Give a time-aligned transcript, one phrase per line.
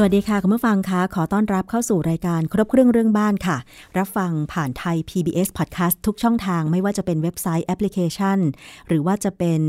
[0.00, 3.56] สวัสดีค่ะ คุณผู้ฟังคะขอต้อนรับเข้าสู่รายการครบเครื่องเรื่องบ้านค่ะ
[3.98, 8.38] รับฟังผ่านไทย PBS Podcast ทุกช่องทางไม่ว่าจะเป็นเว็บไซต์แอปพลิเคชัน
[8.88, 9.60] หรือว่าจะเป็น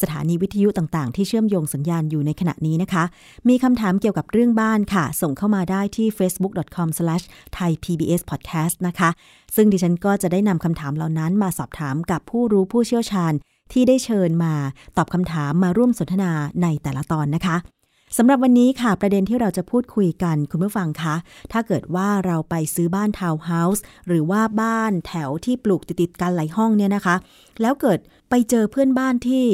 [0.00, 3.04] สถานีวิทยุต่างๆ ที่เชื่อมโยงสัญญาณอยู่ในขณะนี้นะคะ
[3.48, 9.10] มีคำถามเกี่ยวกับเรื่องบ้านค่ะ ส่งเข้ามาได้ที่ facebook.com/thaipbspodcast นะคะ
[9.56, 13.32] ซึ่งดิฉันก็จะได้นำคำถามเหล่านั้นมาสอบถามกับผู้รู้ผู้เชี่ยวชาญ
[13.72, 14.54] ที่ได้เชิญมา
[14.96, 17.58] ตอบคำถามมาร่วมสนทนาในแต่ละตอนนะคะ
[18.16, 21.14] สำหรับวันนี้ค่ะ ประเด็นที่เราจะพูดคุยกันคุณผู้ฟังคะ
[21.52, 27.16] ถ้าเกิดว่าเราไปซื้อบ้านทาวน์เฮาส์หรือว่าบ้านแถวที่ปลูกติดๆกันหลายห้องเนี่ยนะคะ
[27.60, 27.98] แล้วเกิด
[28.30, 29.44] ไปเจอเพื่อนบ้านที่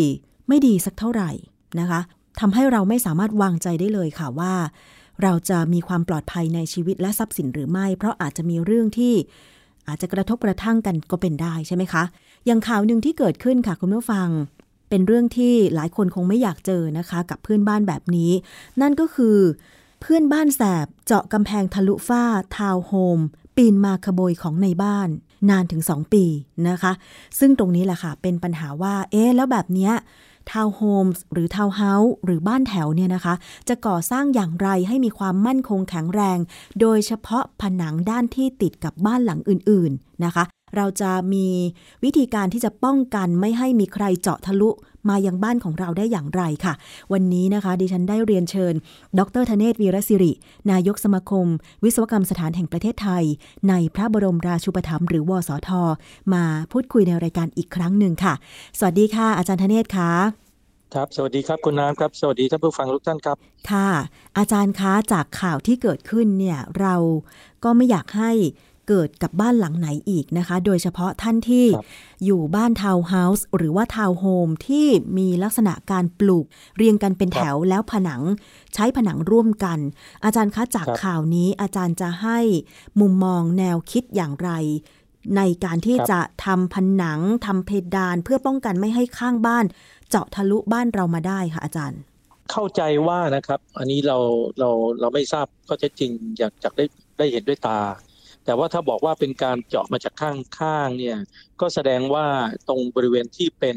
[0.49, 1.31] ไม่ดีสักเท่าไหร่
[1.81, 2.01] นะคะ
[2.41, 4.55] ทำให้เราไม่สามารถวางใจได้เลยค่ะว่า
[5.23, 9.15] เราจะมีความปลอดภัยในชีวิตและทรัพย์สินหรือไม่ เพราะอาจจะมีเรื่องที่
[9.89, 12.03] อาจจะกระทบกระทั่งกันก็เป็นได้ใช่ไหมคะ
[12.47, 14.29] อย่างข่าวหนึ่งที่เกิดขึ้นค่ะคุณผู้ฟัง
[14.95, 18.31] เป็นเรื่องที่หลายคนคงไม่อยากเจอนะคะ กับเพื่อนบ้านแบบนี้
[18.81, 19.39] นั่นก็คือ
[20.01, 22.25] เพื่อนบ้านแสบเจาะกำแพงทะลุฝ้า
[22.57, 23.19] ทาวน์โฮม
[23.57, 25.09] ปีนมาขโมยของในบ้าน
[25.51, 26.25] นานถึง 2 ปี
[26.69, 26.93] นะคะ
[27.39, 29.93] ซึ่งตรงนี้แหละค่ะ เป็นปัญหาว่า เอ๊ะ แล้วแบบเนี้ย
[30.51, 33.35] ทาวน์โฮมส์หรือทาวน์เฮาส์หรือบ้านแถวเนี่ยนะคะ
[33.69, 36.39] จะก่อสร้างอย่างไรให้มีความมั่นคงแข็งแรง
[36.81, 40.45] โดยเฉพาะผนังด้านที่ติดกับบ้านหลังอื่น ๆนะคะ
[40.77, 41.47] เราจะมี
[42.05, 44.71] วิธีการที่จะป้องกันไม่ให้มีใครเจาะทะลุ
[45.11, 46.75] มายังบ้านของเราได้อย่างไรค่ะ
[47.13, 48.75] วันนี้นะคะ ดิฉันได้เรียนเชิญ
[49.19, 50.33] ดรธเนศวีรศิริ
[50.71, 51.47] นายกสมาคม
[51.85, 53.25] วิศวกรรมสถานแห่งประเทศไทย
[53.69, 55.71] ในพระบรมราชูปถัมภ์หรือวสท
[56.35, 58.35] มาพูดคุยในรายการอีกครั้งหนึ่งค่ะ
[58.79, 60.11] สวัสดีค่ะ อาจารย์ธเนศค่ะ
[60.95, 63.37] ครับ สวัสดีครับคุณน้ำครับ สวัสดีท่านผู้ฟังทุกท่านครับ
[63.71, 63.89] ค่ะ
[64.39, 66.95] อาจารย์คะจากข่าวที่เกิดขึ้นเนี่ยเรา
[67.65, 68.33] ก็ไม่อยากให้
[68.89, 71.67] เกิดกับบ้านหลังไหนอีกนะคะ โดยเฉพาะท่านที่
[72.25, 74.87] อยู่บ้านทาวน์เฮาส์หรือว่าทาวน์โฮมที่
[75.19, 76.47] มีลักษณะการปลูก
[76.77, 78.23] เรียงกันเป็นแถวแล้วผนัง
[78.75, 79.79] ใช้ผนังร่วมกัน
[80.25, 82.39] อาจารย์คะจากข่าวนี้อาจารย์จะให้
[83.01, 84.51] มุมมองแนวคิดอย่างไร
[85.37, 89.65] ในการที่จะทำผนังทำเพดานเพื่อป้องกันไม่ให้ข้างบ้าน
[90.09, 92.01] เจาะทะลุบ้านเรามาได้ค่ะอาจารย์
[92.53, 94.19] เข้าใจว่านะครับ อันนี้เรา
[94.59, 94.71] เรา
[95.01, 96.85] เราไม่ทราบข้อเท็จจริงอยากจากได้
[97.19, 97.79] ได้เห็นด้วยตา
[98.45, 101.17] แต่ว่าถ้าบอกว่าเป็นการเจาะมาจากข้างข้างเนี่ย
[101.61, 102.27] ก็แสดงว่า
[102.69, 103.77] ตรงบริเวณที่เป็น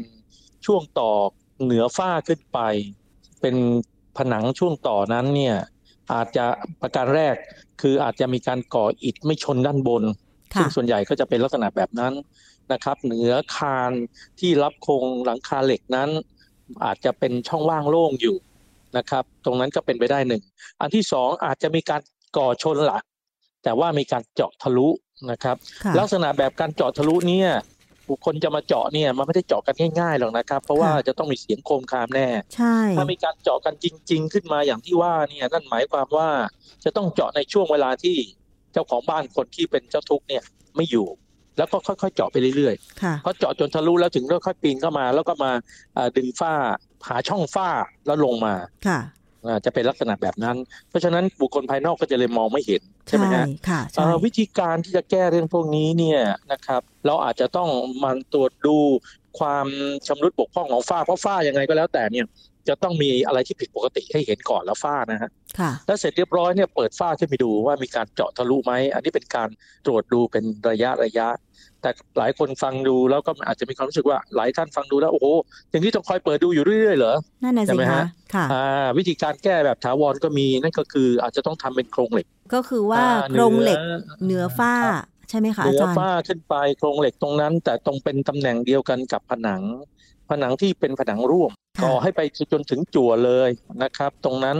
[0.66, 1.10] ช่วงต่อ
[1.62, 2.58] เหนือฝ้าขึ้นไป
[3.40, 3.56] เป็น
[4.16, 5.56] ผนังช่วงต่อนั้นเนี่ย
[6.12, 6.46] อาจจะ
[6.80, 7.34] ประการแรก
[7.80, 10.04] คืออาจจะมีการก่ออิฐไม่ชนด้านบน
[10.58, 12.12] ซึ่งส่วนใหญ่ก็จะเป็นลักษณะแบบนั้น
[12.72, 13.92] นะครับ เหนือคาน
[14.40, 16.10] ที่รับโครงหลังคาเหล็กนั้น
[16.84, 18.36] อาจจะเป็นช่องว่างโล่งอยู่
[18.96, 20.42] นะครับ ตรงนั้นก็เป็นไปได้หนึ่ง
[20.80, 22.00] อันที่สองอาจจะมีการ
[22.36, 23.02] ก่อชนหลัก
[23.64, 24.88] แต่ว่ามีการเจาะทะลุ
[25.30, 25.56] นะครับ
[25.98, 27.50] ลักษณะแบบการเจาะทะลุเนี่ย
[28.08, 36.28] บุคคลจะมาเจาะเนี่ยมันไม่ได้เจาะกันง่ายๆหรอกนะครับ เพราะว่าจะต้องมีเสียงโคมคามแน่ใช่ถ้ามีการเจาะกันจริง ๆ ขึ้นมาอย่างที่ว่าเนี่ยนั่นหมายความว่า
[36.84, 38.16] จะต้องเจาะในช่วงเวลาที่
[38.72, 40.42] เจ้าของบ้านคนที่เป็นเจ้าทุกเนี่ย
[40.76, 41.06] ไม่อยู่
[41.58, 45.52] แล้วก็ค่อยๆเจาะไปเรื่อยๆเขาเจาะจนทะลุแล้วถึงค่อยๆปีนเข้ามา แล้วก็มา
[46.16, 46.54] ดึงฝ้า
[47.08, 47.68] หาช่องฝ้า
[48.06, 48.54] แล้วลงมา
[49.64, 50.56] จะเป็นลักษณะแบบนั้น
[50.88, 53.46] เพราะฉะนั้นบุคคลภายนอกก็จะเลยมองไม่เห็น ใช่ไหมฮะ
[54.24, 56.20] วิธีการที่จะแก้เรื่องพวกนี้เนี่ย
[56.52, 57.68] นะครับ เราอาจจะต้อง
[58.02, 58.76] มันตรวจดู
[59.38, 59.66] ความ
[60.06, 62.26] ชำรุดบกพร่องของฝ้าเพราะฝ้ายังไงก็แล้วแต่เนี่ย
[62.68, 65.30] จะต้องมีอะไรที่ผิดปกติให้เห็นก่อนแล้วฝ้านะฮะ
[65.86, 69.48] แล้วเสร็จเรียบร้อยเนี่ยเปิดฝ้าขึ้นไปดูว่ามีการเจาะทะลุไหม อันนี้เป็นการ
[69.86, 71.28] ตรวจดูเป็นระยะระยะ
[71.82, 75.26] แต่หลายคนฟังดูแล้วก็อาจจะมีความรู้สึกว่าหลายท่านฟังดูแล้วโอ้โห
[75.70, 78.04] อย่างนี้ต้องคอยเปิดดูอยู่เรื่อยๆเหรอนั่นน่ะสิคะ
[78.34, 78.44] ค่ะ
[78.98, 83.78] วิธีการแก้แบบถาวรก็มีนั่นก็คืออาจจะต้องทำเป็นโครงเหล็ก ก็คือว่าโครงเหล็ก
[84.24, 84.74] เหนือฝ้า
[85.28, 89.62] ใช่ไหมคะอาจารย์เหนือฝ้าขึ้นไปโครงเหล็กตรงนั้น แต่ตรงเป็นตำแหน่งเดียวกันกับผนัง
[90.30, 91.52] ผนังที่เป็นผนังร่วม
[91.82, 92.20] ก่อให้ไป
[92.52, 93.50] จนถึงจั่วเลย
[93.82, 94.56] นะครับ ตรงนั้น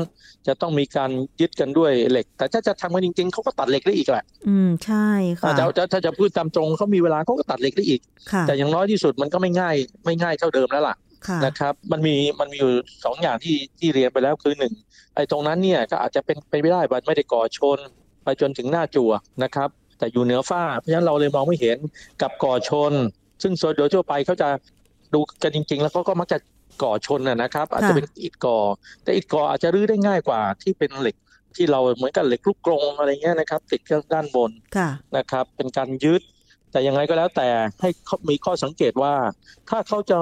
[0.47, 5.09] จะต้องมีการยึดกันด้วยเหล็ก แต่ถ้าจะทำกันจริงๆเขาก็ตัดเหล็กได้อีกแหละอืมใช่
[5.41, 8.01] ค่ะถ้าถ้าจะพูดตามตรงเขามีเวลาเขาก็ตัดเหล็กได้อีก
[8.47, 10.97] แต่อย่างน้อยที่สุดมันก็ไม่ง่าย ไม่ง่ายเท่าเดิมแล้วล่ะ
[11.47, 12.73] นะครับ มันมีมันมีอยู่
[13.05, 14.75] สองอย่างที่ที่เรียนไปแล้วคือหนึ่ง
[15.15, 17.79] ไอ้ตรงนั้นเนี่ยก็อาจจะเป็นไปไม่ได้บันไม่ได้ก่อชน
[18.25, 19.13] ไปจนถึงหน้าจั่ว
[19.45, 19.69] นะครับ
[19.99, 21.79] แต่อยู่เหนือฝ้า เพราะฉะนั้นเราเลยมองไม่เห็น
[22.23, 22.93] กับก่อชน
[23.43, 24.49] ซึ่งโดยทั่วไปเขาจะ
[25.15, 26.39] ดูกันจริง ๆ แล้วเขาก็มักจะ
[26.83, 28.59] ก่อชนนะครับ อาจจะเป็นอิฐก่อ
[29.03, 31.17] แต่อิฐก่ออาจจะรื้อได้ง่ายกว่าที่เป็นเหล็ก
[31.57, 34.51] ที่เราเหมือนกับเหล็กลูกกรงอะไรเงี้ยนะครับ ติดเครื่องด้านบน
[35.17, 36.23] นะครับ เป็นการยึด
[36.73, 37.49] แต่ยังไงก็แล้วแต่
[37.81, 37.91] ให้
[38.29, 39.15] มีข้อสังเกตว่า
[39.71, 40.19] ถ้าเขาจะ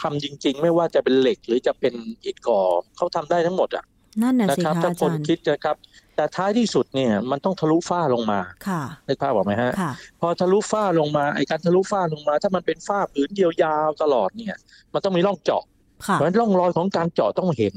[0.00, 2.60] ทำจริง ๆ ไม่ว่าจะเป็นเหล็กหรือจะเป็นอิฐก่อ
[2.96, 3.84] เขาทำได้ทั้งหมดอะ
[4.22, 5.76] นั่นนะสิคะถ้าคนคิดนะครับ
[6.16, 9.72] แต่ท้ายที่สุดเนี่ยมันต้องทะลุฝ้าลงมาค่ะนึกภาพออกไหมฮะ
[10.20, 14.56] พอทะลุฝ้าลงมาไอ้การทะลุฝ้าลงมา ถ้ามันเป็นฝ้าผืนเดียวยาวตลอดเนี่ย
[14.92, 15.62] มันต้องมีร่องเจาะ
[16.02, 17.74] เพราะฉะนั้นร่องรอยของการเจาะต้องเห็น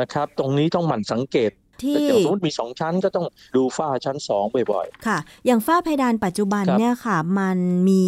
[0.00, 1.50] นะครับ ตรงนี้ต้องหมั่นสังเกต
[1.82, 3.26] ที่สมมติมีสองชั้นก็ต้อง
[3.56, 8.06] ดูฝ้าชั้นสองบ่อยๆ ค่ะ อย่างฝ้าเพดานปัจจุบันเนี่ยค่ะ มันมี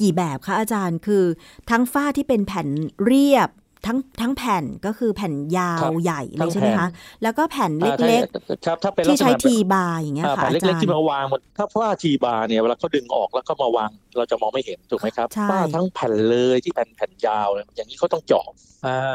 [0.00, 1.24] กี่แบบคะอาจารย์คือ
[1.70, 2.68] ทั้งฝ้าที่เป็นแผ่น
[3.04, 3.50] เรียบ
[3.86, 6.88] ทั้งทั้งแผ่นก็คือแผ่นยาวใหญ่เลยใช่ไหมคะ
[7.22, 18.46] แล้วก็แผ่นเล็กๆที่ใช้ T-bar อย่างเงี้ยค่ะแผ่นเล็กๆที่มาวางหมดถ้าฝ้า T-bar เนี่ยเวลาเขาดึงออกแล้วก็มาวางเราจะมองไม่เห็นถูกไหมครับฝ้าทั้งแผ่นเลยที่แผ่นแผ่นยาวอย่างนี้เขาต้องเจาะ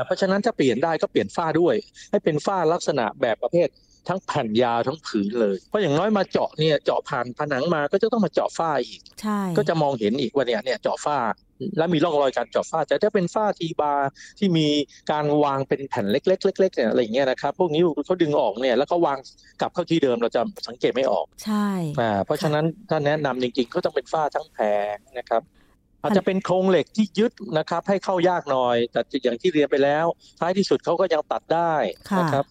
[0.06, 1.76] เพราะฉะนั้นถ้าเปลี่ยนได้ก็เปลี่ยนฝ้าด้วย
[2.12, 3.68] ให้เป็นฝ้าลักษณะแบบประเภท
[4.08, 11.18] ทั้งแผ่นยาวทั้งผืนเลย เพราะอย่างน้อยมาเจาะเนี่ยเจาะผ่านผนังมาก็จะต้องมาเจาะฝ้าอีกใช่ก็จะมองเห็นอีกว่าเนี่ยเนี่ยเจาะฝ้า
[11.78, 13.94] แล้วมีร่องรอยการเจาะฝ้าแต่ถ้าเป็นฝ้าทีบา
[14.40, 14.68] ที่มี
[15.12, 19.18] การวางเป็นแผ่นเล็กๆเล็กๆเนี่ยอะไรอย่างเงี้ยนะครับพวกนี้เขาดึงออกเนี่ยแล้วก็วาง
[19.62, 21.68] กลับเข้าที่เดิมเราจะสังเกตไม่ออกใช่
[22.00, 24.60] อ่าเพราะฉะนั้นถ้าแนะนำจริงๆก็ต้องเป็นฝ้าทั้งแผ
[24.94, 25.42] งนะครับ
[26.04, 30.06] อาจจะเป็นโครงเหล็กที่ยึดนะครับ ให้เข้ายากหน่อย แต่อย่างที่เรียนไปแล้ว
[30.40, 31.74] ท้ายที่สุดเขาก็ยังตัดได้
[32.20, 32.46] นะครับ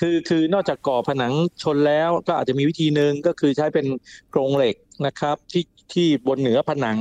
[0.00, 1.32] คือคือนอกจากก่อผนัง
[1.62, 3.86] ชนแล้วก็อาจจะมีวิธีหนึ่งก็คือใช้เป็น
[4.30, 4.76] โครงเหล็ก
[5.06, 5.64] นะครับที่
[5.94, 6.98] ที่บนเหนือผนัง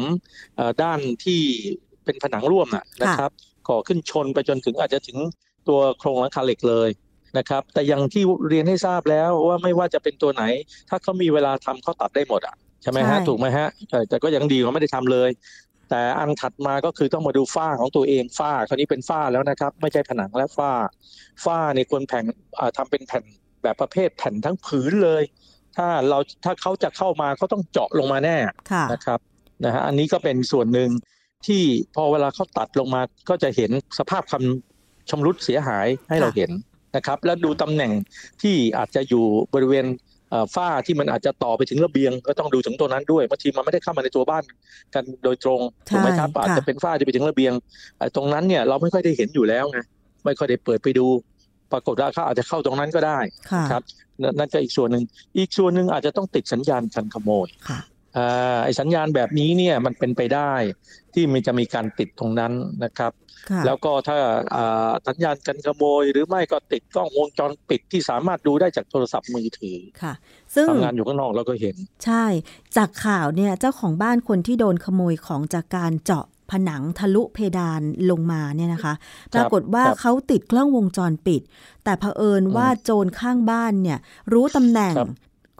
[0.83, 1.41] ด้านที่
[2.05, 2.67] เป็นผนังร่วม
[3.01, 3.31] นะครับ
[3.69, 5.17] ก่อขึ้นชนไปจนถึงอาจจะถึง
[5.67, 6.89] ตัวโครงหลังคาเหล็กเลย
[7.37, 10.43] นะครับ แต่อย่างที่เรียนให้ทราบแล้วว่าไม่ว่าจะเป็นตัวไหน
[10.89, 13.67] ถ้าเขามีเวลาทำเขาตัดได้หมดอะใช่ไหมฮะถูกไหมฮะ
[14.09, 15.29] แต่ก็ยังดีกว่าไม่ได้ทำเลย
[15.89, 20.71] แต่อันถัดมาก็คือต้องมาดูฝ้าของตัวเองฝ้าคราวนี้เป็นฝ้าแล้วนะครับ ไม่ใช่ผนังและฝ้า
[21.45, 22.25] ฝ้าในควรแผ่น
[22.77, 23.23] ทำเป็นแผ่น
[23.63, 25.23] แบบประเภทแผ่นทั้งผืนเลย
[25.77, 28.37] ถ้าเราถ้าเขาจะเข้ามาเขาต้องเจาะลงมาแน่
[28.93, 29.19] นะครับ
[29.65, 30.89] นะฮะอันนี้ก็เป็นส่วนหนึ่ง
[31.47, 31.63] ที่
[31.95, 36.51] พอเวลาเขาตัดลงมาก็จะเห็นสภาพคำชำรุดเสียหายให้เราเห็น
[36.95, 37.91] นะครับ แล้วดูตำแหน่ง
[38.41, 39.85] ที่อาจจะอยู่บริเวณ
[40.55, 44.43] ฝ้าที่มันอาจจะต่อไปถึงระเบียง ก็ต้องดูถึงตัวนั้นด้วยบางทีมันไม่ได้เข้ามาในตัวบ้าน
[44.93, 47.53] กันโดยตรงถูกไหมครับอาจจะเป็นฝ้าที่ไปถึงระเบียง
[48.15, 49.79] ตรงนั้นเนี่ยเราไม่ค่อยได้เห็นอยู่แล้วไง
[50.25, 51.05] ไม่ค่อยได้เปิดไปดู
[51.71, 53.19] ปรากฏว่าเขาอาจจะเข้าตรงนั้นก็ได้
[53.71, 53.83] ครับ
[54.39, 55.03] นั่นก็อีกส่วนหนึ่ง
[55.37, 57.47] อีกส่วนหนึ่งอาจจะต้องติดสัญญาณกันขโมย
[58.63, 60.51] ไอ้สัญญาณแบบนี้เนี่ยมันเป็นไปได้
[61.13, 62.53] ที่มันจะมีการติดตรงนั้น
[62.83, 63.11] นะครับ
[63.65, 64.17] แล้วก็ถ้า
[65.07, 70.13] สัญญาณกันขโมย หรือไม่ก็ติดกล้องวงจรปิดที่สามารถดูได้จากโทรศัพท์มือถือค่ะ
[70.55, 71.75] ซึ่งทำงานอยู่ข้างนอกเราก็เห็น
[72.05, 72.25] ใช่
[72.77, 77.81] จากข่าวเนี่ยเจ้าของบ้านคนที่โดนขโมยของจากการเจาะผนังทะลุเพดาน
[78.11, 78.93] ลงมาเนี่ยนะคะ
[79.33, 81.41] ปรากฏว่าเขาติดกล้องวงจรปิด
[81.83, 83.99] แต่เผอิญว่าโจรข้างบ้านเนี่ย
[84.33, 84.93] รู้ตำแหน่ง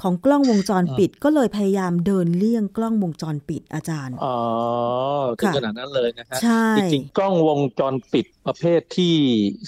[0.01, 4.38] ของกล้องวงจรปิดก็เลยพยายามเดินเลี่ยงกล้องวงจรปิดอาจารย์ อ๋อ
[5.39, 9.15] ถึงขนาดนั้นเลยนะฮะใช่จริงๆกล้องวงจรปิดประเภทที่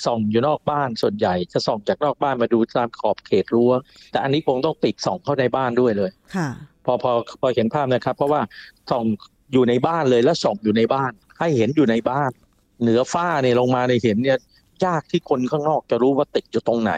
[0.06, 3.72] ส่องอยู่นอกบ้านส่วนใหญ่ จะส่องจากนอกบ้านมาดูตามขอบเขตรั้ว
[4.12, 6.50] แต่อันนี้คงต้องติดส่องเข้าในบ้านด้วยเลยค่ะ
[6.86, 8.42] พอพอพอเห็นภาพนะครับ เพราะว่า
[8.92, 9.04] ส่อง
[9.54, 12.32] อยู่ในบ้านเลยแล้วส่องอยู่ในบ้าน ให้เห็นอยู่ในบ้าน
[12.82, 14.38] เหนือฝ้าเนี่ยลงมาในเห็นเนี่ย
[14.86, 16.94] ยากที่คนข้างนอกจะรู้ว่าติดอยู่ตรงไหน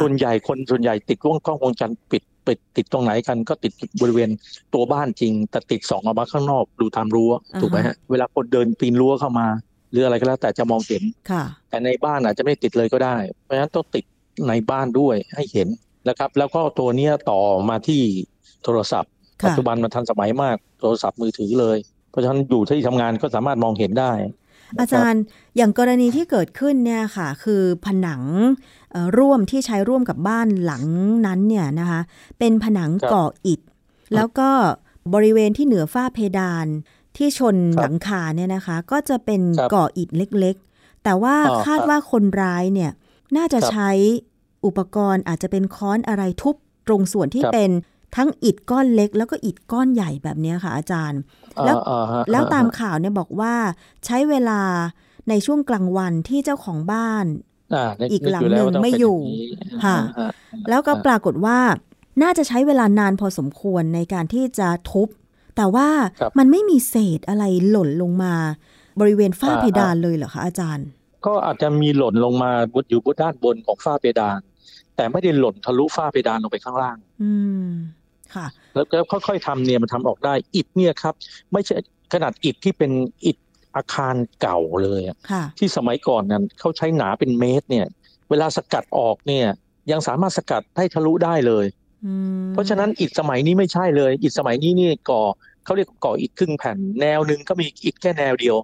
[0.00, 4.30] ส่วนใหญ่คนส่วนใหญ่ติดกล้องวงจรปิด ปิดติดตรงไหนกันก็ติดบริเวณ
[4.74, 9.46] ตัวบ้านจริง แต่ติดสองออกมาข้างนอกดูตามรั้วถูกไหมฮะเวลาคนเดินปีนรั้วเข้ามา
[9.90, 11.02] หรืออะไรก็แล้วแต่จะมองเห็น
[11.68, 14.04] แต่ในบ้านอาจจะไม่ติดเลยก็ได้ เพราะฉะนั้นต้องติด
[14.48, 15.68] ในบ้านด้วยให้เห็น
[16.08, 18.02] นะครับ แล้วก็ตัวนี้ต่อมาที่
[18.64, 19.12] โทรศัพท์
[19.44, 21.78] ปัจจุบันมันทันสมัยมากโทรศัพท์มือถือเลย
[22.10, 24.12] เพราะฉะนั้นอยู่ที่ทำงานก็สามารถมองเห็นได้
[24.80, 25.22] อาจารย์
[25.56, 28.22] อย่างกรณีที่เกิดขึ้นเนี่ยค่ะ คือผนัง
[29.18, 30.84] ร่วมที่ใช้ร่วมกับบ้านหลัง
[31.26, 32.00] นั้นเนี่ยนะคะ
[32.38, 33.60] เป็นผนังก่ออิฐ
[34.14, 34.50] แล้วก็
[35.14, 36.66] บริเวณที่เหนือฝ้าเพดาน
[37.16, 39.42] ที่ชนหลังคาเนี่ยนะคะ ก็จะเป็น
[39.74, 42.90] ก่ออิฐเล็กๆ แต่ว่าคาดว่าคนร้ายเนี่ย
[43.36, 43.90] น่าจะใช้
[44.64, 46.56] อุปกรณ์อาจจะเป็นค้อนอะไรทุบ
[46.86, 47.70] ตรงส่วนที่เป็น
[48.14, 51.20] ทั้งอิฐก้อนเล็ก แล้วก็อิฐก้อนใหญ่แบบนี้ค่ะ อาจารย์
[51.64, 51.76] แล้ว
[52.30, 53.54] แล้วตามข่าวเนี่ยบอกว่า
[54.06, 54.60] ใช้เวลา
[55.28, 57.24] ในช่วงกลางวันที่เจ้าของบ้าน
[58.12, 59.18] อีกหลังหนึ่งไม่อยู่
[59.84, 59.98] ค่ะ
[60.68, 61.58] แล้วก็ปรากฏว่า
[62.22, 65.08] น่าจะใช้เวลานานพอสมควรในการที่จะทุบ
[65.56, 65.88] แต่ว่า
[66.38, 68.34] มันไม่มีเศษอะไรหล่นลงมา
[69.00, 70.86] บริเวณฝ้าเพดานเลยเหรอคะอาจารย์
[71.26, 74.38] ก็อาจจะมีหล่นลงมาบนอยู่บนด้านบนของฝ้าเพดาน
[74.96, 77.32] แต่ไม่ได้หล่นทะลุฝ้าเพดานลงไปข้างล่าง อื
[77.68, 77.70] ม
[78.34, 81.14] ค่ะแล้วก็ค่อยๆทำเนี่ยมันทำออกได้ อิฐเนี่ยครับ
[81.52, 81.76] ไม่ใช่
[82.12, 82.92] ขนาดอิฐที่เป็น
[83.24, 83.36] อิฐ
[83.76, 85.02] อาคารเก่าเลย
[85.58, 87.86] ที่สมัยก่อนนั้นเขาใช้หนาเป็นเมตร เนี่ย
[88.30, 89.46] เวลาสกัดออกเนี่ย
[89.90, 91.66] ยังสามารถสกัดให้ทะลุได้เลย
[92.52, 95.22] เพราะฉะนั้นอิฐสมัยนี้ไม่ใช่เลย อิฐสมัยนี้นี่ก่อ
[95.64, 98.56] เขาเรียกก่ออิฐครึ่งแผ่น แนวหนึ่งก็มีอิฐแค่แนวเดียว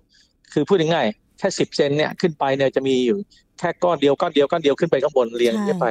[0.52, 3.18] คือพูดง่ายๆแค่สิบเซนเนี่ยขึ้นไปเนี่ยจะมีอยู่
[3.60, 5.86] ค่ก้อนเดียวก้อนเดียวก้อนเดียวขึ้นไปข้างบนเรียงขึ้นไป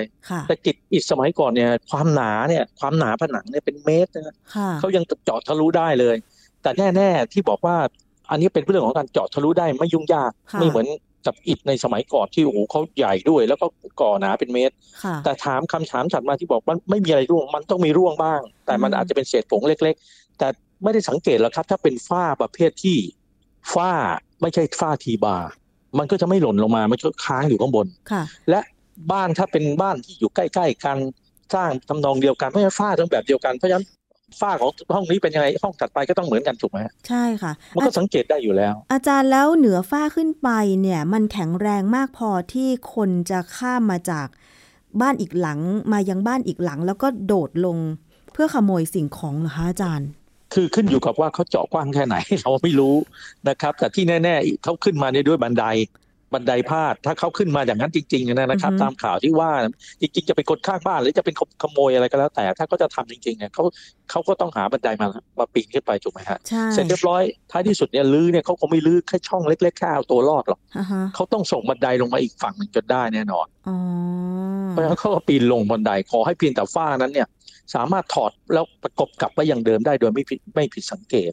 [0.47, 4.35] แต่จิตอิฐสมัยก่อนเนี่ยความหนาเนี่ยความหนาผนังเนี่ยเป็นเมตรนะ
[4.79, 6.15] เขายังเจาะทะลุได้เลย
[6.61, 7.77] แต่แน่ ๆที่บอกว่า
[8.29, 10.87] อันนี้เป็นเรื่องของการเจาะทะลุได้ไม่ยุ่งยากไม่เหมือน
[11.25, 13.65] กับอิฐในสมัยก่อนที่โอ้โหเขาใหญ่ด้วย แล้วก็
[14.01, 14.75] ก่อหนาเป็นเมตร
[15.23, 20.47] แต่ถามคำถามถัดมาที่บอกว่าไม่มีอะไรร่วง มันต้องมีร่วงบ้าง แต่มันอาจจะเป็นเศษผงเล็ก ๆ แต่
[20.83, 22.97] ไม่ได้สังเกตหรอกครับ ถ้าเป็นฝ้าประเภทที่
[23.73, 23.93] ฝ้า
[24.41, 25.37] ไม่ใช่ฝ้าทีบา
[25.97, 27.87] มันก็จะไม่หล่นลงมา มันก็ค้างอยู่ข้างบน
[28.49, 28.59] และ
[29.11, 30.97] บ้านถ้าเป็นบ้านที่อยู่ใกล้ ๆ กัน
[31.53, 33.85] สร้างทำนองเดียวกันไม่ใช่ฝ้าทั้งแบบเดียวกัน เพราะฉะนั้น
[34.39, 40.49] ฝ้าของห้องนี้เป็นยังไงห้องถัดไปก็ต้องเหมือนกันถูกไหมใช่ค่ะ มันก็สังเกตได้อยู่แล้ว อาจารย์แล้วเหนือฝ้าขึ้นไป
[40.81, 44.27] เนี่ย มันแข็งแรงมากพอที่คนจะข้ามมาจาก
[45.01, 45.59] บ้านอีกหลัง
[45.91, 47.77] มายังบ้านอีกหลัง แล้วก็โดดลง
[48.33, 50.07] เพื่อขโมยสิ่งของเหรอคะอาจารย์
[50.53, 52.95] คือขึ้นอยู่กับว่าเขาเจาะกว้างแค่ไหน เราไม่รู้
[53.49, 55.65] นะครับ แต่ที่แน่ๆเขาขึ้นมาในด้วยบันได
[56.35, 59.51] บันไดพาด ถ้าเขาขึ้นมาอย่างนั้นจริงๆนะครับ ตามข่าวที่ว่า
[60.01, 63.63] จริงๆจะเป็นคนข้างบ้านหรือจะเป็นขโมยอะไรก็แล้ว แต่ ถ้าเขาจะทำจริงๆเนี่ยเขา
[64.09, 65.07] เขาก็ต้องหาบันไดมา
[65.39, 66.39] มาปีนขึ้นไปถูกไหมฮะ
[66.73, 70.59] เสร็จเรียบร้อยท้ายที่สุดเนี่ยลื้อเนี่ยเขาคงไม่ลื้อแค่ช่องเล็กๆแค่เอาตัวรอดหรอก
[71.15, 73.47] เขาต้องส่งบันไดลงมาอีกฝั่งหนึ่งจนได้แน่นอน
[74.69, 77.27] เพราะฉะนั้นเขาก็ปีนลงบันไดขอให้เพียงแต่ฝ้านั้นเนี่ย
[77.75, 81.31] สามารถถอดแล้วประกบกลับไว้อย่างเดิมได้โดยไม่ผิดไม่ผิดสังเกต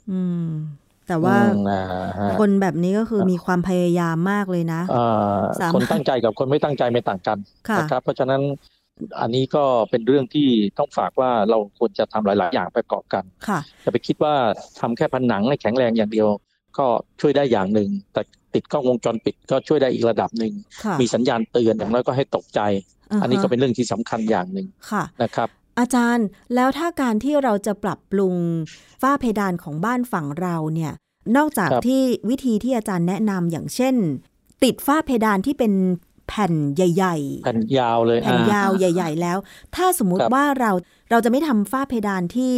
[1.09, 1.37] แต่ว่า
[2.41, 4.81] คนแบบนี้ก็คือมีความพยายามมากเลยนะ
[5.75, 7.39] คนตั้งใจกับคนไม่ตั้งใจไม่ต่างกัน
[7.79, 8.43] นะครับ เพราะฉะนั้น
[9.21, 13.25] อันนี้ก็เป็นเรื่องที่ต้องฝากว่าเราควรจะทำหลาย ๆ อย่างประกอบกัน
[13.85, 14.35] จะไปคิดว่า
[14.81, 16.29] ทำแค่ผนังให้แข็งแรงอย่างเดียว
[16.79, 16.87] ก็
[17.21, 18.23] ช่วยได้อย่างหนึ่งแต่
[18.55, 20.53] ติดกล้องวงจรปิดก็ช่วยได้อีกระดับหนึ่ง
[21.01, 22.61] มีสัญญาณเตือนอย่างน้อยก็ให้ตกใจ
[23.23, 24.67] อันนี้ก็เป็นเรื่องที่สำคัญอย่างหนึ่ง
[25.23, 28.35] นะครับ อาจารย์แล้วถ้าการที่เราจะปรับปรุง
[29.03, 30.93] ฝ้าเพดานของบ้านฝั่งเราเนี่ย
[31.37, 33.95] นอกจากที่วิธีที่อาจารย์แนะนำอย่างเช่น
[34.65, 35.73] ติดฝ้าเพดานที่เป็น
[36.29, 39.39] แผ่นใหญ่ๆ แผ่นยาวเลยแผ่นยาวใหญ่ ๆ แล้ว
[39.77, 40.71] ถ้าสมมุติว่าเรา
[41.11, 42.57] เราจะไม่ทำฝ้าเพดานที่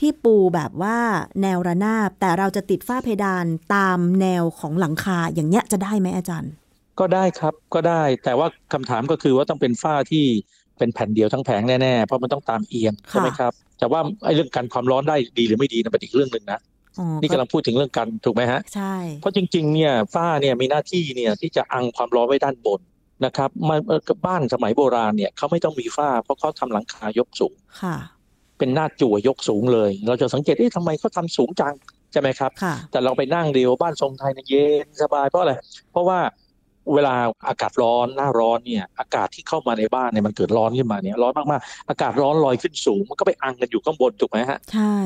[0.00, 0.98] ที่ปูแบบว่า
[1.42, 6.52] แนวระนาบ แต่เราจะติดฝ้าเพดานตามแนวของหลังคาอย่างเงี้ยจะได้ไหมอาจารย์
[7.00, 10.26] ก็ได้ครับก็ได้ แต่ว่าคำถามก็คือว่าต้องเป็นฝ้าที่
[10.78, 16.60] เป็นแผ่นเดียวทั้งแผงแน่ๆ เพราะมันต้องตามเอียงใช่ไหมครับ แต่ว่าไอ้เรื่องการความร้อนได้ดีหรือไม่ดีนั่นเป็นอีกเรื่องหนึ่งนะ
[17.20, 22.80] นี่กำลังพูดถึงเรื่องกันถูกไหมฮะใช่เพราะจริงๆเนี่ยฝ้าเนี่ยมีหน้าที่เนี่ยที่จะอังความร้อนไว้ด้านบน
[23.24, 23.78] นะครับมัน
[24.26, 27.96] บ้านสมัยโบราณเนี่ยเขาไม่ต้องมีฝ้า เพราะเขาทำหลังคายกสูงค่ะ
[28.58, 31.74] เป็นหน้าจั่วยกสูงเลย เราจะสังเกตเอ๊ะทำไมเขาทาสูงจัง
[32.12, 32.50] ใช่ไหมครับ
[32.90, 35.54] แต่เราไปนั่งเดียวบ้านทรงไทยเนี่ยเย็นสบายเพราะอะไร
[35.92, 36.18] เพราะว่า
[36.92, 37.14] เวลา
[37.48, 44.96] อากาศร้อนหน้าร้อนเนี่ยอากาศที่เข้ามาในบ้านเนี่ยมันเกิดร้อนขึ้นมาเนี่ยร้อนมากๆ อากาศร้อนลอยขึ้นสูง มันก็ไปอังกันอยู่ข้างบนถูกไหมฮะใช่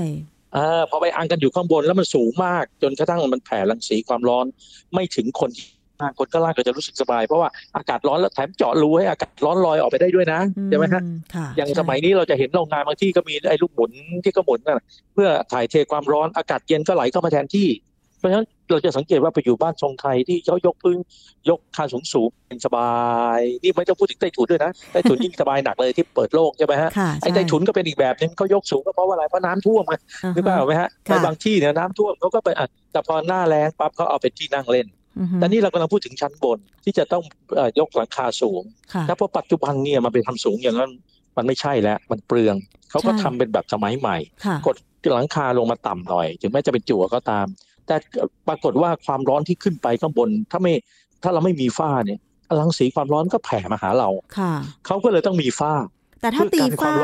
[0.57, 4.47] อ่าพอไปอังกันอยู่ข้างบนแล้วมันสูงมาก จนกระทั่งมันแผ่รังสีความร้อน
[4.95, 5.53] ไม่ถึงคน
[6.19, 11.03] คนก็ล่างก็จะรู้สึกสบาย เพราะว่าอากาศร้อนแล้วแถมเจาะรูให้อากาศร้อนลอยออกไปได้ด้วยนะใช่ไหมฮะ
[11.57, 13.93] อย่างสมัยนี้เราจะเห็นโรงงานบางที่ก็มีไอ้ลูกหมุน
[14.25, 17.69] ที่ก็หมุนนะเพื่อถ่ายเทความร้อนอากาศเย็นก็ไหลเข้ามาแทนที่
[18.19, 20.99] เพราะฉะนั้นเราจะสังเกตว่าไปอยู่บ้านทรงไทยที่เขายกพื้น
[21.49, 22.91] ยกคานสูงสูงเป็นสบา
[23.39, 26.91] ย นี่ไม่ต้องพูดถึงใต้ถุนด้วยนะใต้ถุนยิ่งสบายหนักเลยที่เปิดโล่งใช่ไหมฮะ
[27.23, 29.95] ไอ้ใต้ถุนก็เป็นอีกแบบนึงเขายกสูงก็เพราะว่าอะไรเพราะน้ำท่วมไง
[30.35, 34.87] หรือเปล่าไหมฮะในบางที่เนี่ยน้ำท่วมเขาก็ไปอะแต่พอหน้าแรงปั๊บเขาเอาเป็นที่นั่งเล่น
[35.37, 37.23] แต่นี่เรากำลังพูดถึงชั้นบนที่จะต้อง
[37.79, 38.63] ยกหลังคาสูง
[39.07, 40.91] แล้วพอปัจจุบันเนี่ยมันไปทำสูงอย่างนั้น
[41.37, 42.57] มันไม่ใช่แล้วมันเปลือง
[42.91, 44.17] เขาก็ทำเป็นแบบสมัยใหม่
[44.67, 44.77] กด
[45.15, 47.47] หลังคาลงมาต่ำหน่อย ถึงแม้จะเป็นจั่วก็ตาม
[47.89, 47.97] แต่
[48.49, 50.73] ปรากฏว่าความร้อนที่ขึ้นไปข้างบน ถ้าไม่
[51.23, 52.19] ถ้าเราไม่มีฝ้าเนี่ย
[52.61, 54.53] รังสีความร้อนก็แผ่มาหาเราค่ะ
[54.87, 55.75] เขาก็เลยต้องมีฝ้า
[56.21, 56.95] แต่ถ้าตีฝ้า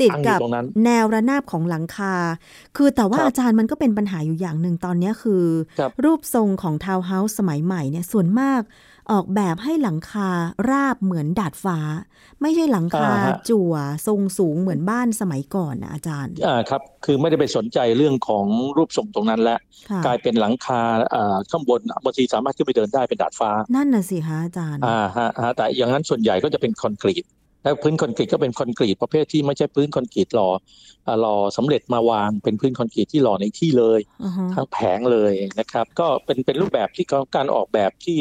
[0.00, 0.40] ติดกับ
[0.84, 2.14] แนวระนาบของหลังคา
[2.76, 5.44] คือแต่ว่าอาจารย์มันก็เป็นปัญหาอยู่อย่างหนึ่งตอนนี้คือ
[6.04, 8.62] รูปทรงของทาวน์เฮาส์สมัยใหม่เนี่ยส่วนมาก
[9.12, 10.28] ออกแบบให้หลังคา
[10.70, 11.78] ราบเหมือนดาดฟ้า
[12.42, 13.12] ไม่ใช่หลังคา
[13.50, 13.72] จั่ว
[14.06, 19.58] ทรงสูงเหมือนบ้านสมัยก่อนนะอาจารย์อ่าครับคือไม่ได้ไปสนใจเรื่องของรูปทรงตรงนั้นแล้ว
[20.06, 20.80] กลายเป็นหลังคา
[21.14, 27.24] อ่าข้างบนบางทีสามารถขึ้นไปเดินได้เป็นดาดฟ้า นั่นน่ะสิคะอาจารย์อ่าฮะแต่อย่างนั้นส่วนใหญ่ก็จะเป็นคอนกรีต
[27.62, 30.48] แล้วพื้นคอนกรีตก็เป็นคอนกรีตประเภทที่ไม่ใช่พื้นคอนกรีตหล่อ
[31.20, 34.00] หล่อสำเร็จมาวางเป็นพื้นคอนกรีตที่หล่อในที่เลย
[34.54, 38.18] ทั้งแผงเลยนะครับ ก็เป็นเป็นรูปแบบที่การออกแบบที่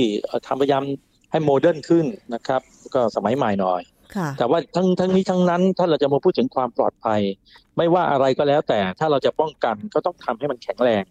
[0.48, 0.84] ทำพยายาม
[1.32, 2.62] ให้โมเดิร์นขึ้นนะครับ
[2.94, 3.82] ก็สมัยใหม่หน่อย
[4.38, 7.22] แต่ว่าทั้งทั้งนี้ทั้งนั้น ถ้าเราจะมาพูดถึงความปลอดภัย
[7.78, 11.04] ไม่ว่าอะไรก็แล้วแต่ถ้าเราจะป้องกันก็ต้องทำให้มันแข็งแรง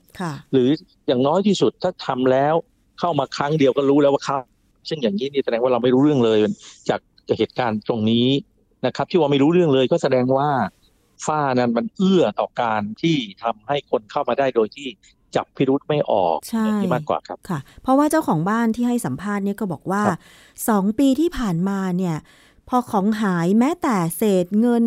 [0.53, 0.69] หรือ
[1.07, 2.55] อย่างน้อยที่สุดถ้าทำแล้ว
[3.01, 4.39] เข้ามาครั้งเดียวก็รู้แล้วว่าเข้า
[4.89, 6.39] ซึ่งอย่างนี้นี่แสดงว่าเราไม่รู้เรื่องเลย
[6.91, 7.01] จาก
[7.39, 8.29] เหตุการณ์ตรงนี้
[8.87, 10.51] นะครับ ที่ว่าไม่รู้เรื่องเลยก็แสดงว่า
[11.27, 14.89] ฝ้านั้นมันเอื้อต่อการที่ทำให้คนเข้ามาได้โดยที่
[15.37, 20.03] จับพิรุธไม่ออกใช่มากกว่าครับค่ะ เพราะว่าเจ้าของบ้านที่ให้สัมภาษณ์เนี่ยก็บอกว่า
[20.69, 22.17] สองปีที่ผ่านมาเนี่ย
[22.69, 24.85] พอของหายแม้แต่เศษเงิน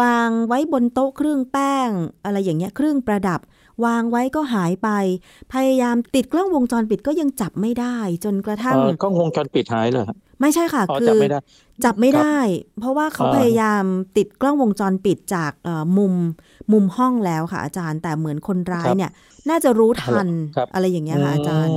[0.00, 1.90] วางไว้บนโต๊ะเครื่องแป้ง
[2.24, 3.40] อะไรอย่างเงี้ยเครื่องประดับ
[3.84, 4.88] วางไว้ก็หายไป
[5.52, 10.04] พยายามติดกล้องวงจรปิดก็ยังจับไม่ได้ จนกระทั่งกล้องวงจรปิดหายเลย
[10.40, 11.18] ไม่ใช่ค่ะ คือ
[11.84, 12.38] จับไม่ได้
[12.80, 13.84] เพราะว่าเขาพยายาม
[14.16, 15.52] ติดกล้องวงจรปิดจาก
[15.98, 16.14] มุม
[16.72, 19.10] มุมห้องแล้วค่ะ อาจารย์แต่เหมือนคนร้ายเนี่ย
[19.48, 20.28] น่าจะรู้ทัน
[20.74, 21.76] อะไรอย่างเงี้ยค่ะอาจารย์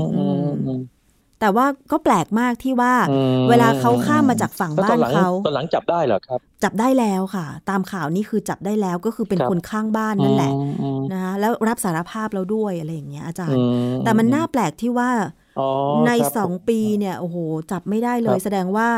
[1.39, 2.93] แต่ว่าก็แปลกมากที่ว่า
[3.49, 10.53] เวลาเขาข้ามมาจากฝั่งบ้านเขาตอนหลังจับได้เหรอครับ จับได้แล้วค่ะ ตามข่าวนี่คือจับได้แล้วก็คือเป็นคนข้างบ้านนั่นแหละ
[11.13, 13.59] นะคะแล้วรับสารภาพแล้วด้วยอะไรอย่างเงี้ยอาจารย์
[14.03, 15.09] แต่มันน่าแปลกที่ว่า
[16.07, 17.37] ในสองปีเนี่ยโอ้โห
[17.71, 18.89] จับไม่ได้เลย แสดงว่า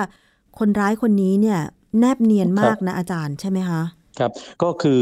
[0.60, 1.60] คนร้ายคนนี้เนี่ย
[2.00, 3.82] แนบเนียนมากนะอาจารย์ใช่ไหมคะ
[4.20, 4.32] ครับ
[4.64, 5.02] ก็คือ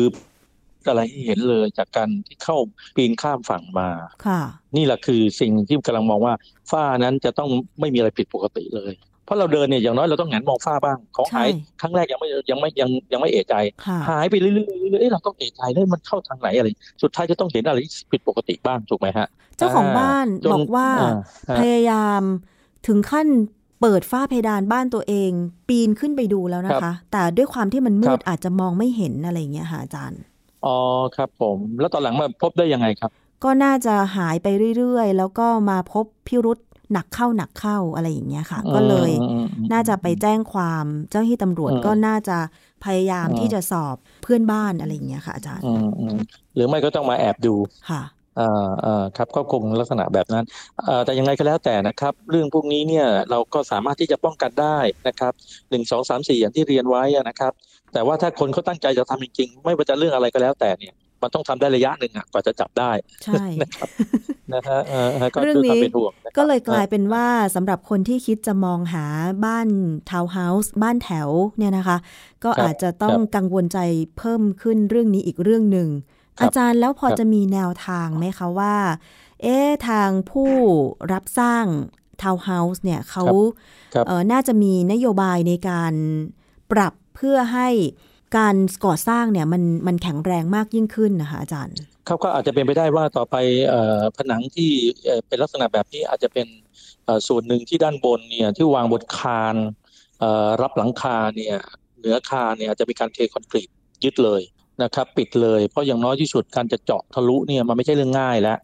[0.87, 2.57] อะไรเห็นเลยจากการที่เข้า
[2.95, 3.89] ปีนข้ามฝั่งมา
[4.25, 4.41] ค่ะ
[4.75, 6.33] นี่แหละคือสิ่งที่กำลังมองว่า
[6.71, 8.93] ฝ้านั้นจะต้องไม่มีอะไรผิดปกติเลย
[9.25, 11.49] เพราะเราเดินเนี่ยอย่างน้อยเราต้องหันมองฝ้าบ้าง ของหาย
[11.81, 13.55] ครั้งแรกยังไม่ยังไม่ยังยังไม่เอะใจ
[14.09, 16.67] หายไปเรื่อยๆเรื่อยๆเราต้องเอะใจแล้วมันเข้าทางไหนอะไร
[17.01, 17.77] สุดท้ายจะต้องเห็นอะไร
[18.11, 19.27] ผิดปกติบ้างถูกไหมฮะ
[19.57, 20.87] เจ้าของบ้านบอกว่า
[21.59, 22.21] พยายาม
[22.87, 23.27] ถึงขั้น
[23.81, 25.31] เปิดฝ้าเพดานบ้านตัวเอง
[25.69, 30.21] ปีนขึ้นไปดูแล้วนะคะ แต่ด้วยความที่มันมืดอาจจะมองไม่เห็นอะไรเงี้ยค่ะอาจารย์
[30.65, 30.77] อ๋อ
[31.15, 33.11] ครับ ผมแล้วตอนหลังมาพบได้ยังไงครับ
[33.43, 36.59] ก็น่าจะหายไปเรื่อยๆ แล้วก็มาพบพิรุษ
[36.91, 39.11] หนักเข้าหนักเข้าอะไรอย่างเงี้ยค่ะ ก็เลย
[39.73, 42.37] น่าจะไปแจ้งความเจ้าที่ตำรวจก็น่าจะ
[42.85, 45.63] พยายามที่จะสอบเพื่อนบ้านอะไรอย่างเงี้ยค่ะอาจารย์
[46.55, 47.55] หรือไม่ก็ต้องมาแอบดู
[47.89, 48.03] ค่ะ
[48.39, 50.45] อ่าอ่าครับก็คงลักษณะแบบนั้น
[51.05, 55.33] แต่ยังไงก็แล้วแต่นะครับ เรื่องพวกนี้เนี่ยเราก็สามารถที่จะป้องกันได้นะครับ
[55.69, 57.53] หนึ่งสองสามสี่อย่างที่เรียนไว้นะครับ
[57.93, 62.91] แต่ว่าถ้าคนเขาตั้งใจจะทำจริงๆ ไม่ว่าจะเรื่องอะไรก็แล้วแต่เนี่ย มันต้องทำได้ระยะหนึ่งอะกว่าจะจับได้
[63.23, 63.89] ใช่นะครับ
[64.53, 64.79] นะฮะ
[65.43, 65.79] เรื่องนี้
[66.37, 69.05] ก็เลยกลายเป็นว่าสำหรับคนที่คิดจะมองหา
[69.45, 69.67] บ้าน
[70.09, 71.97] ทาวน์เฮาส์บ้านแถวเนี่ยนะคะ
[72.43, 73.79] ก็อาจจะต้องกังวลใจ
[74.17, 75.89] เพิ่มขึ้นเรื่องนี้อีกเรื่องหนึ่ง
[76.41, 78.75] อาจารย์แล้วพอจะมีแนวทางไหมคะว่า
[79.43, 79.57] เอ๊
[79.89, 80.51] ทางผู้
[81.11, 81.65] รับสร้าง
[82.21, 83.23] ทาวน์เฮาส์เนี่ยเขา
[84.07, 85.93] เออน่าจะมีนโยบายในการ
[86.71, 87.69] ปรับเพื่อให้
[88.37, 93.35] การก่อสร้างเนี่ยมันมันแข็งแรงมากยิ่งขึ้นนะคะอาจารย์เขาก็อาจจะเป็นไปได้ว่าต่อไป
[94.17, 94.71] ผนังที่
[95.27, 96.47] เป็นลักษณะแบบนี้อาจจะเป็น
[97.27, 99.55] ส่วนหนึ่งที่ด้านบนเนี่ยที่วางบนคาน
[100.61, 101.57] รับหลังคาเนี่ย
[101.99, 103.69] เหนือคานเนี่ยอาจจะมีการเทคอนกรีต
[104.03, 104.41] ยึดเลย
[104.81, 108.57] นะครับ ปิดเลยเพราะอย่างน้อยที่สุดการจะเจาะทะลุเนี่ยมันไม่ใช่เรื่องง่ายแล้ว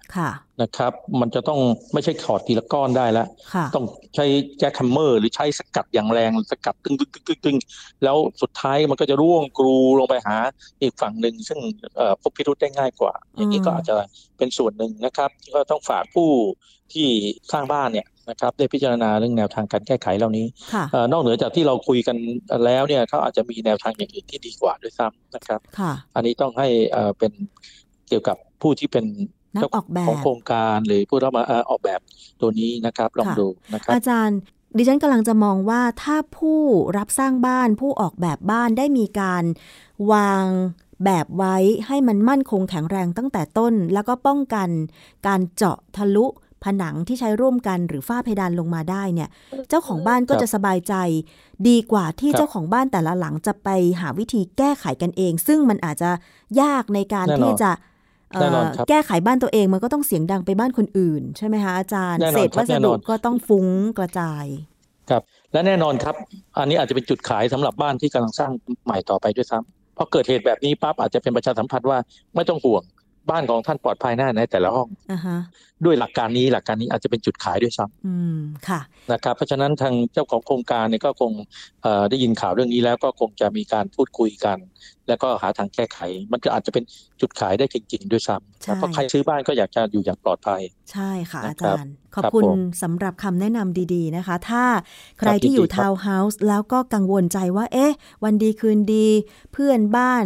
[0.62, 1.60] นะครับ มันจะต้อง
[1.93, 3.28] ไม่ใช่ถอดทีละก้อนได้แล้ว
[3.76, 4.26] ต้องใช้
[4.60, 7.58] jackhammer หรือใช้สกัดอย่างแรงสกัดตึงตึงตึงตึง
[8.04, 10.38] แล้วสุดท้ายมันก็จะร่วงกรูลงไปหา
[10.82, 11.60] อีกฝั่งหนึ่ง ซึ่ง
[12.22, 13.95] พบพิรุธได้ง่ายกว่า อย่างนี้ก็อาจจะ
[14.38, 16.30] เป็นส่วนหนึ่งนะครับก็ต้องฝากผู้
[16.93, 17.08] ที่
[17.52, 20.46] สร้างบ้านเนี่ย นะครับได้พิจารณาเรื่องแนวทางการแก้ไขเหล่านี้
[21.12, 22.18] นอกเหนือจากที่เราคุยกัน
[22.65, 25.60] แล้วเนี่ยเขาอาจจะมีแนวทางอย่างอื่นที่ดีกว่าด้วยซ้ำนะครับ
[26.15, 26.68] อันนี้ต้องให้
[27.18, 27.32] เป็น
[28.08, 29.06] เกี่ยวกับผู้ที่เป็น
[29.54, 29.70] เจ้า
[30.08, 32.00] ของโครงการหรือผู้รับมาออกแบบ
[32.42, 34.39] ตัวนี้นะครับลองดูนะครับอาจารย์
[34.78, 36.60] ดิฉันกำลังจะมองว่าถ้าผู้
[36.98, 39.44] รับสร้างบ้านผู้ออกแบบบ้านได้มีการ
[40.12, 40.46] วาง
[41.06, 44.70] แบบไว้ให้มันมั่นคงแข็งแรงตั้งแต่ต้น แล้วก็ป้องกัน
[45.28, 46.26] การเจาะทะลุ
[46.63, 49.30] ผนังที่ใช้ร่วมกันหรือฝ้าเพดานลงมาได้เนี่ย
[49.69, 50.93] เจ้าของบ้านก็จะสบายใจ
[51.67, 53.69] ดีกว่าที่เจ้าของบ้านแต่ละหลังจะไป
[54.02, 56.10] หาวิธีแก้ไขกันเอง ซึ่งมันอาจจะ
[56.62, 57.72] ยากในการที่จะ
[58.89, 63.67] แก้ไขบ้านตัวเองมันก็ต้องเสียงดังไปบ้านคนอื่น ใช่ไหมคะอาจารย์เศษวัสดุก็ต้องฟุ้ง
[63.98, 64.45] กระจาย
[65.10, 65.22] ครับ
[65.54, 66.15] และแน่นอนครับ
[66.58, 68.52] อันนี้อาจจะเป็นจุดขายสำหรับบ้านที่กำลังสร้าง
[68.86, 71.98] ใหม่ต่อไปด้วยซ้ำพอเกิดเหตุแบบนี้ปั๊บอาจจะเป็นประชาสัมพันธ์ว่า
[72.36, 72.84] ไม่ต้องห่วง
[73.30, 74.88] บ้านของท่านปลอดภัยแน่ในแต่ละห้อง
[75.86, 78.80] ด้วยหลักการนี้หลักการนี้อาจจะเป็นจุดขายด้วยซ้ำค่ะ
[79.12, 81.32] นะครับเพราะฉะนั้นทางเจ้าของโครงการเนี่ยก็คง
[82.10, 84.58] ได้ยินข่าวเรื่องนี้แล้วก็คงจะมีการพูดคุยกัน
[85.08, 86.00] แล้วก็หาทางแก้ไข
[86.32, 86.84] มันก็อาจจะเป็น
[87.22, 90.62] จุดขายได้จริง ๆ ด้วยซ้ำเพราะใครซื้อบ้านก็อยากจะอยู่อย่างปลอดภัย
[90.92, 92.44] ใช่ค่ะอาจารย์ขอบคุณ
[92.84, 94.63] สำหรับคำแนะนำดีๆนะคะ ถ้า
[95.20, 99.08] ใครที่อยู่ทาวน์เฮาส์แล้วก็กังวลใจว่า เอ๊ะ วันดีคืนดี
[99.54, 100.26] เพื่อนบ้าน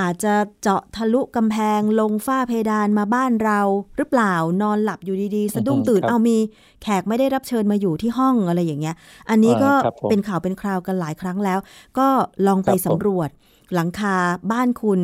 [0.00, 3.60] อาจจะเจาะทะลุกำแพงลงฝ้าเพดานมาบ้านเรา
[3.96, 6.36] หรือเปล่านอนหลับอยู่ดีๆ สะดุ้งตื่นเอามี
[6.82, 8.96] แขกไม่ได้รับเชิญมาอยู่ที่ห้องอะไรอย่างเงี้ย
[9.30, 9.72] อันนี้ก็
[10.10, 11.58] เป็นข่าวเป็นคราวกันหลายครั้งแล้ว
[11.98, 12.08] ก็
[12.46, 13.28] ลองไปสำรวจ
[13.74, 14.16] หลังคา
[14.52, 15.02] บ้านคุณ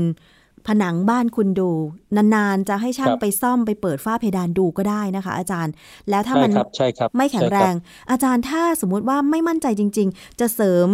[0.67, 1.71] ผนังบ้านคุณดู
[2.17, 5.73] นานๆ จะให้ช่างไปซ่อมไปเปิดฝ้าเพดานดูก็ได้นะคะ อาจารย์
[6.11, 6.51] แล้วถ้ามัน
[7.17, 7.75] ไม่แข็งแรง
[8.11, 10.89] อาจารย์ถ้าสมมุติว่าไม่มั่นใจจริง ๆ จะเสริม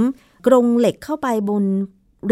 [0.46, 1.64] กรงเหล็กเข้าไปบน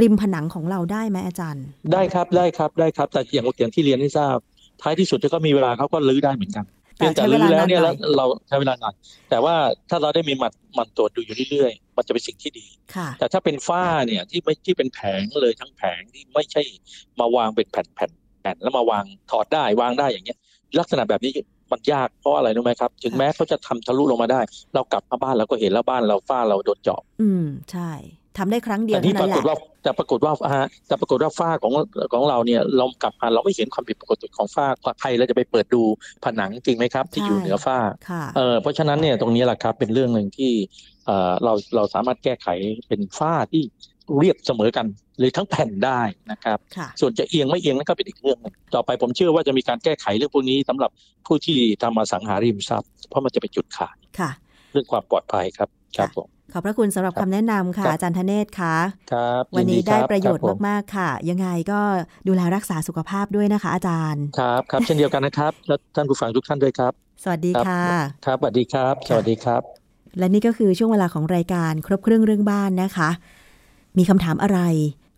[0.00, 4.37] ริมผนังของเราได้ไหมอาจารย์ ได้ครับได้ครับได้ครับ แต่อย่างอย่างที่เรียนให้ทราบ
[4.83, 6.64] ท้ายที่สุดถ้าก็มีเวลาเขาก็ลื้อได้เหมือนกัน
[6.96, 8.94] เพียงแต่ลื้อแล้วเนี่ยแล้วเราใช้เวลานาน
[9.31, 9.55] แต่ว่า
[9.90, 12.66] ถ้าเราได้มีมันมันตรวจดูอยู่เรื่อยๆ มันจะเป็นสิ่งที่ดี
[13.18, 16.62] แต่ถ้าเป็นฝ้าเนี่ยที่ไม่ที่เป็นแผงเลยทั้งแผงที่ไม่ใช่
[17.20, 20.38] มาวางเป็นแผ่นแผ่นแผ่นแล้วมาวางถอดได้วางได้อย่างเงี้ย
[20.78, 21.33] ลักษณะแบบนี้
[21.72, 24.40] มันยากเพราะอะไรรู้ไหมครับ ถึงแม้เขาจะทำทะลุลงมาได้
[24.74, 27.90] เรากลับมาบ้านเราก็เห็นแล้วบ้านเราฝ้าเราโดนเจาะอืมใช่
[28.38, 31.73] ทำได้ครั้งเดียวเท่านั้นแหละแต่ปรากฏว่าฮะแต่ปรากฏว่าฝ้าของ
[32.12, 34.66] ของเราเนี่ยเรากลับมาเราไม่เห็นความผิดปกติของฝ้า
[35.01, 35.83] ใครเราจะไปเปิดดู
[36.25, 37.79] ผนังจริงไหมครับ ที่อยู่เหนือฝ้า
[38.37, 40.53] เออเพราะฉะนั้นเนี่ยตรงนี้แหละครับเป็นเรื่องหนึ่งที่
[41.07, 42.49] เออเราเราสามารถแก้ไข
[42.88, 43.62] เป็นฝ้าที่
[44.18, 44.87] เรียบเสมอกัน
[45.18, 46.59] เลยทั้งแผ่นได้นะครับ
[47.01, 50.90] ส่วนจะเอียงไม่เอียงนั่นก็เป็นอีกเรื่องนึงต่อไปผมเชื่อว่าจะมีการแก้ไขเรื่องพวกนี้สำหรับ
[51.27, 53.97] ผู้ที่ทำมาสังหาริมทรัพย์เพราะมันจะเป็นจุดขาย
[54.73, 58.77] เรื่องความปลอดภัยครับครับผม ขอบพระคุณสำหรับคำแนะนำค่ะอาจารย์ธเนศค่ะ
[59.12, 61.81] ครับวันนี้ได้ประโยชน์มากๆค่ะ ยังไงก็
[62.29, 67.81] ดูแลรักษาสุขภาพด้วยนะคะ อาจารย์ครับครับเช่นเดียวกันนะครับ และท่านผู้ฟังทุกท่านด้วยครับ สวัสดีค่ะ
[68.27, 69.62] ครับสวัสดีครับ สวัสดีครับ
[70.19, 73.11] และนี่ก็คือช่วงเวลาของรายการครบเครื่องเรื่องบ้านนะคะ
[73.99, 74.61] มีคำถามอะไร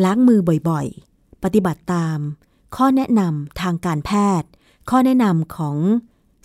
[0.04, 2.18] ล้างมือบ่อยๆ ปฏิบัติตาม
[2.76, 4.48] ข้อแนะนำทางการแพทย์
[4.90, 5.76] ข้อแนะนำของ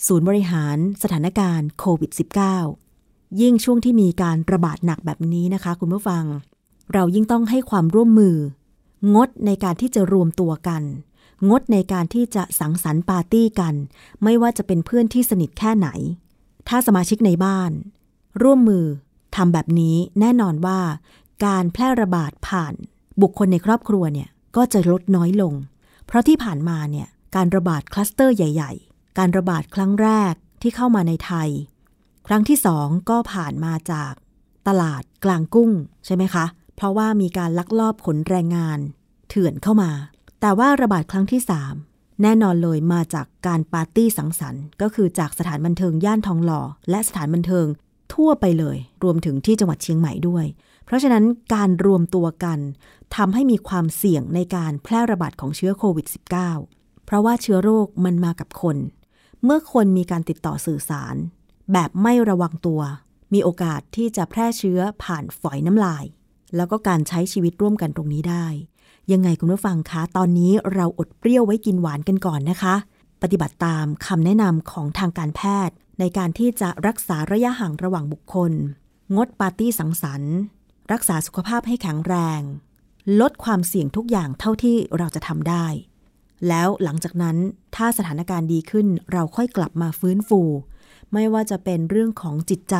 [0.05, 2.11] ศูนย์บริหารสถานการณ์โควิด
[2.75, 6.23] -19 ยิ่งช่วงที่มีการระบาดหนักแบบนี้นะคะ คุณผู้ฟัง
[6.93, 8.37] เรายิ่งต้องให้ความร่วมมือ
[9.15, 10.83] งดในการที่จะรวมตัวกัน
[11.49, 13.75] งดในการที่จะสังสรรค์ปาร์ตี้กัน
[14.23, 15.89] ไม่ว่าจะเป็นเพื่อนที่สนิทแค่ไหน
[16.67, 17.71] ถ้าสมาชิกในบ้าน
[18.41, 18.85] ร่วมมือ
[19.35, 20.79] ทำแบบนี้แน่นอนว่า
[21.45, 22.73] การแพร่ระบาดผ่าน
[23.21, 25.53] บุคคลในครอบครัวเนี่ยก็จะลดน้อยลง
[26.05, 31.49] เพราะที่ผ่านมาเนี่ยการระบาดคลัสเตอร์ใหญ่ ๆ การระบาดครั้งแรกที่เข้ามาในไทย
[32.27, 34.13] ครั้งที่สองก็ผ่านมาจาก
[34.67, 35.71] ตลาดกลางกุ้ง
[36.05, 38.79] ใช่ไหมคะ เพราะว่ามีการลักลอบขนแรงงาน
[39.29, 39.91] เถื่อนเข้ามา
[40.39, 41.41] แต่ว่าระบาดครั้งที่
[41.81, 47.67] 3 แน่นอนเลยมาจากการปาร์ตี้สังสรรค์ ก็คือจากสถานบันเทิงย่านทองหล่อ และสถานบันเทิง
[48.13, 50.45] ทั่วไปเลย รวมถึงที่จังหวัดเชียงใหม่ด้วย
[50.85, 51.23] เพราะฉะนั้น
[51.53, 52.59] การรวมตัวกัน
[53.15, 56.07] ทำให้มีความเสี่ยงในการแพร่ระบาดของเชื้อโควิด
[56.53, 58.77] -19 เพราะว่าเชื้อโรคมันมากับคน
[59.43, 61.15] เมื่อคนมีการติดต่อสื่อสาร
[61.73, 62.81] แบบไม่ระวังตัว
[63.33, 66.05] มีโอกาสที่จะแพร่เชื้อผ่านฝอยน้ำลาย
[66.55, 68.47] แล้วก็การใช้ชีวิตร่วมกันตรงนี้ได้
[69.13, 72.75] ยังไงคุณผู้ฟังคะ ตอนนี้เราอดเปรี้ยวไว้กินหวานกันก่อนนะคะ
[73.21, 78.51] ปฏิบัติตามคำแนะนำของทางการแพทย์ ในการที่จะรักษาระยะห่างระหว่างบุคคล
[79.15, 80.35] งดปาร์ตี้สังสรรค์
[80.91, 82.41] รักษาสุขภาพให้แข็งแรง
[83.21, 85.65] ลดความเสี่ยงทุกอย่างเท่าที่เราจะทำได้
[86.47, 87.37] แล้วหลังจากนั้น
[87.75, 90.41] ถ้าสถานการณ์ดีขึ้นเราค่อยกลับมาฟื้นฟู
[91.13, 92.75] ไม่ว่าจะเป็นเรื่องของจิตใจ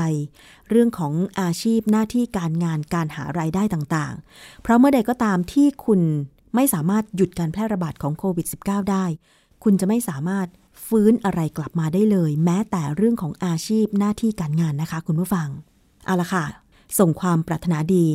[0.70, 6.02] เรื่องของอาชีพหน้าที่การงานการหารายได้ต่างๆ เพราะเมื่อใดก็ตามที่คุณ
[6.56, 9.06] ไม่สามารถหยุดการแพร่ระบาดของโควิด -19 ได้
[9.64, 10.48] คุณจะไม่สามารถ
[10.88, 15.48] ฟื้นอะไรกลับมาได้เลย แม้แต่เรื่องของอาชีพหน้าที่การงานนะคะ คุณผู้ฟัง
[16.06, 16.46] เอาละค่ะ
[17.00, 18.06] ส่งความปรารถนาดี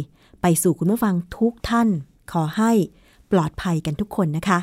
[0.43, 1.89] ไปสู่คุณผู้ฟังทุกท่าน
[2.33, 2.73] ขอให้
[3.33, 4.59] ปลอดภัยกันทุกคนนะคะ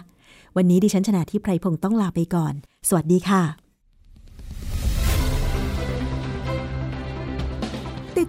[0.55, 2.53] วันนี้ดิฉันชนะที่ไพรพงศ์ต้องลาไปก่อน
[2.87, 3.70] สวัสดีค่ะ